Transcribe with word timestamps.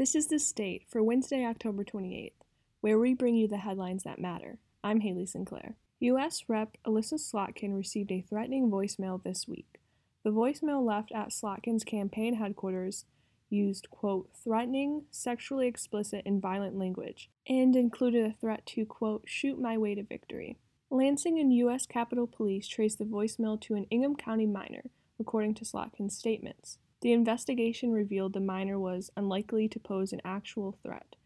This 0.00 0.14
is 0.14 0.28
The 0.28 0.38
State 0.38 0.84
for 0.88 1.02
Wednesday, 1.02 1.44
October 1.44 1.84
28th, 1.84 2.32
where 2.80 2.98
we 2.98 3.12
bring 3.12 3.34
you 3.34 3.46
the 3.46 3.58
headlines 3.58 4.02
that 4.04 4.18
matter. 4.18 4.56
I'm 4.82 5.00
Haley 5.00 5.26
Sinclair. 5.26 5.76
U.S. 5.98 6.44
Rep. 6.48 6.78
Elissa 6.86 7.16
Slotkin 7.16 7.76
received 7.76 8.10
a 8.10 8.22
threatening 8.22 8.70
voicemail 8.70 9.22
this 9.22 9.46
week. 9.46 9.78
The 10.24 10.30
voicemail 10.30 10.82
left 10.82 11.12
at 11.12 11.32
Slotkin's 11.32 11.84
campaign 11.84 12.36
headquarters 12.36 13.04
used, 13.50 13.90
quote, 13.90 14.30
threatening, 14.42 15.04
sexually 15.10 15.66
explicit, 15.66 16.22
and 16.24 16.40
violent 16.40 16.78
language, 16.78 17.28
and 17.46 17.76
included 17.76 18.24
a 18.24 18.32
threat 18.32 18.64
to, 18.68 18.86
quote, 18.86 19.24
shoot 19.26 19.60
my 19.60 19.76
way 19.76 19.94
to 19.94 20.02
victory. 20.02 20.56
Lansing 20.88 21.38
and 21.38 21.52
U.S. 21.56 21.84
Capitol 21.84 22.26
Police 22.26 22.66
traced 22.66 22.96
the 22.96 23.04
voicemail 23.04 23.60
to 23.60 23.74
an 23.74 23.84
Ingham 23.90 24.16
County 24.16 24.46
minor, 24.46 24.84
according 25.18 25.52
to 25.56 25.66
Slotkin's 25.66 26.16
statements. 26.16 26.78
The 27.00 27.12
investigation 27.12 27.92
revealed 27.92 28.34
the 28.34 28.40
minor 28.40 28.78
was 28.78 29.10
unlikely 29.16 29.68
to 29.68 29.80
pose 29.80 30.12
an 30.12 30.20
actual 30.24 30.76
threat. 30.82 31.16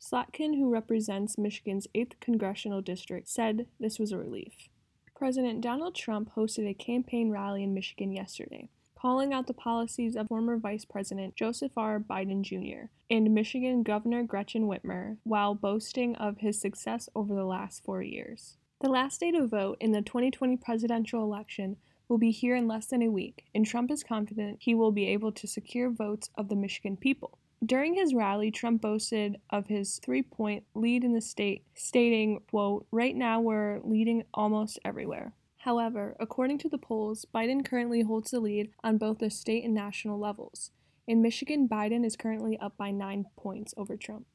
Slotkin, 0.00 0.54
who 0.54 0.70
represents 0.70 1.38
Michigan's 1.38 1.88
8th 1.94 2.20
congressional 2.20 2.82
district, 2.82 3.28
said 3.28 3.66
this 3.80 3.98
was 3.98 4.12
a 4.12 4.18
relief. 4.18 4.68
President 5.16 5.60
Donald 5.60 5.94
Trump 5.94 6.30
hosted 6.36 6.68
a 6.68 6.74
campaign 6.74 7.30
rally 7.30 7.62
in 7.62 7.74
Michigan 7.74 8.12
yesterday, 8.12 8.68
calling 8.94 9.32
out 9.32 9.46
the 9.46 9.54
policies 9.54 10.14
of 10.14 10.28
former 10.28 10.56
Vice 10.56 10.84
President 10.84 11.34
Joseph 11.34 11.72
R. 11.76 11.98
Biden 11.98 12.42
Jr. 12.42 12.90
and 13.10 13.34
Michigan 13.34 13.82
Governor 13.82 14.22
Gretchen 14.22 14.68
Whitmer 14.68 15.16
while 15.24 15.54
boasting 15.54 16.14
of 16.16 16.38
his 16.38 16.60
success 16.60 17.08
over 17.14 17.34
the 17.34 17.44
last 17.44 17.82
four 17.84 18.02
years. 18.02 18.56
The 18.80 18.90
last 18.90 19.20
day 19.20 19.30
to 19.30 19.46
vote 19.46 19.78
in 19.80 19.92
the 19.92 20.02
2020 20.02 20.58
presidential 20.58 21.22
election 21.22 21.76
will 22.14 22.18
be 22.20 22.30
here 22.30 22.54
in 22.54 22.68
less 22.68 22.86
than 22.86 23.02
a 23.02 23.10
week, 23.10 23.42
and 23.56 23.66
Trump 23.66 23.90
is 23.90 24.04
confident 24.04 24.58
he 24.60 24.72
will 24.72 24.92
be 24.92 25.08
able 25.08 25.32
to 25.32 25.48
secure 25.48 25.90
votes 25.90 26.30
of 26.38 26.48
the 26.48 26.54
Michigan 26.54 26.96
people. 26.96 27.40
During 27.66 27.94
his 27.94 28.14
rally, 28.14 28.52
Trump 28.52 28.82
boasted 28.82 29.40
of 29.50 29.66
his 29.66 29.98
three 29.98 30.22
point 30.22 30.62
lead 30.76 31.02
in 31.02 31.12
the 31.12 31.20
state, 31.20 31.64
stating, 31.74 32.38
quote, 32.48 32.86
Right 32.92 33.16
now 33.16 33.40
we're 33.40 33.80
leading 33.82 34.22
almost 34.32 34.78
everywhere. 34.84 35.32
However, 35.56 36.14
according 36.20 36.58
to 36.58 36.68
the 36.68 36.78
polls, 36.78 37.26
Biden 37.34 37.64
currently 37.64 38.02
holds 38.02 38.30
the 38.30 38.38
lead 38.38 38.70
on 38.84 38.96
both 38.96 39.18
the 39.18 39.28
state 39.28 39.64
and 39.64 39.74
national 39.74 40.20
levels. 40.20 40.70
In 41.08 41.20
Michigan, 41.20 41.68
Biden 41.68 42.06
is 42.06 42.14
currently 42.14 42.56
up 42.60 42.76
by 42.76 42.92
nine 42.92 43.24
points 43.36 43.74
over 43.76 43.96
Trump. 43.96 44.26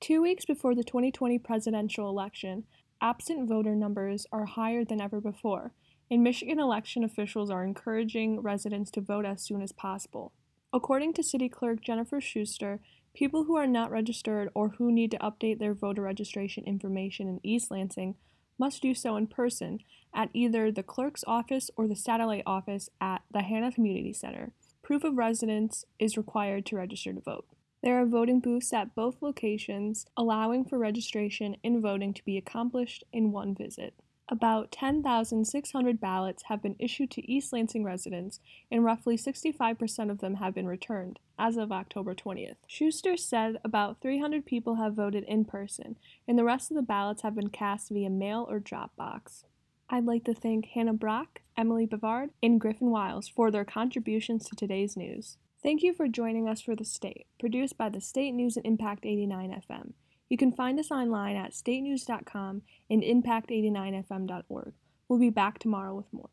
Two 0.00 0.20
weeks 0.20 0.44
before 0.44 0.74
the 0.74 0.82
2020 0.82 1.38
presidential 1.38 2.08
election, 2.08 2.64
absent 3.00 3.48
voter 3.48 3.76
numbers 3.76 4.26
are 4.32 4.46
higher 4.46 4.84
than 4.84 5.00
ever 5.00 5.20
before, 5.20 5.74
and 6.10 6.22
Michigan 6.22 6.58
election 6.58 7.04
officials 7.04 7.50
are 7.50 7.64
encouraging 7.64 8.40
residents 8.40 8.90
to 8.92 9.00
vote 9.00 9.24
as 9.24 9.42
soon 9.42 9.62
as 9.62 9.72
possible. 9.72 10.32
According 10.72 11.12
to 11.14 11.22
City 11.22 11.48
Clerk 11.48 11.80
Jennifer 11.80 12.20
Schuster, 12.20 12.80
people 13.14 13.44
who 13.44 13.56
are 13.56 13.66
not 13.66 13.90
registered 13.90 14.48
or 14.54 14.70
who 14.70 14.90
need 14.90 15.10
to 15.12 15.18
update 15.18 15.58
their 15.58 15.74
voter 15.74 16.02
registration 16.02 16.64
information 16.64 17.28
in 17.28 17.40
East 17.42 17.70
Lansing 17.70 18.16
must 18.58 18.82
do 18.82 18.94
so 18.94 19.16
in 19.16 19.26
person 19.26 19.80
at 20.14 20.30
either 20.32 20.70
the 20.70 20.82
clerk's 20.82 21.24
office 21.26 21.70
or 21.76 21.86
the 21.86 21.96
satellite 21.96 22.42
office 22.46 22.88
at 23.00 23.22
the 23.32 23.42
Hannah 23.42 23.72
Community 23.72 24.12
Center. 24.12 24.52
Proof 24.82 25.04
of 25.04 25.16
residence 25.16 25.84
is 25.98 26.16
required 26.16 26.66
to 26.66 26.76
register 26.76 27.12
to 27.12 27.20
vote. 27.20 27.46
There 27.82 28.00
are 28.00 28.06
voting 28.06 28.40
booths 28.40 28.72
at 28.72 28.94
both 28.94 29.20
locations, 29.20 30.06
allowing 30.16 30.64
for 30.64 30.78
registration 30.78 31.56
and 31.62 31.82
voting 31.82 32.14
to 32.14 32.24
be 32.24 32.36
accomplished 32.36 33.04
in 33.12 33.32
one 33.32 33.54
visit. 33.54 33.94
About 34.30 34.72
10,600 34.72 36.00
ballots 36.00 36.44
have 36.44 36.62
been 36.62 36.76
issued 36.78 37.10
to 37.10 37.30
East 37.30 37.52
Lansing 37.52 37.84
residents, 37.84 38.40
and 38.70 38.82
roughly 38.82 39.18
65% 39.18 40.10
of 40.10 40.20
them 40.20 40.36
have 40.36 40.54
been 40.54 40.66
returned 40.66 41.18
as 41.38 41.58
of 41.58 41.70
October 41.70 42.14
20th. 42.14 42.56
Schuster 42.66 43.18
said 43.18 43.58
about 43.62 44.00
300 44.00 44.46
people 44.46 44.76
have 44.76 44.94
voted 44.94 45.24
in 45.24 45.44
person, 45.44 45.96
and 46.26 46.38
the 46.38 46.44
rest 46.44 46.70
of 46.70 46.76
the 46.76 46.82
ballots 46.82 47.20
have 47.20 47.34
been 47.34 47.50
cast 47.50 47.90
via 47.90 48.08
mail 48.08 48.46
or 48.48 48.60
Dropbox. 48.60 49.44
I'd 49.90 50.06
like 50.06 50.24
to 50.24 50.34
thank 50.34 50.66
Hannah 50.66 50.94
Brock, 50.94 51.42
Emily 51.54 51.86
Bavard, 51.86 52.30
and 52.42 52.58
Griffin 52.58 52.90
Wiles 52.90 53.28
for 53.28 53.50
their 53.50 53.66
contributions 53.66 54.46
to 54.46 54.56
today's 54.56 54.96
news. 54.96 55.36
Thank 55.62 55.82
you 55.82 55.92
for 55.92 56.08
joining 56.08 56.48
us 56.48 56.62
for 56.62 56.74
The 56.74 56.84
State, 56.86 57.26
produced 57.38 57.76
by 57.76 57.90
the 57.90 58.00
State 58.00 58.32
News 58.32 58.56
and 58.56 58.64
Impact 58.64 59.04
89 59.04 59.62
FM. 59.70 59.92
You 60.34 60.38
can 60.38 60.50
find 60.50 60.80
us 60.80 60.90
online 60.90 61.36
at 61.36 61.52
statenews.com 61.52 62.62
and 62.90 63.02
impact89fm.org. 63.04 64.72
We'll 65.06 65.20
be 65.20 65.30
back 65.30 65.60
tomorrow 65.60 65.94
with 65.94 66.12
more. 66.12 66.30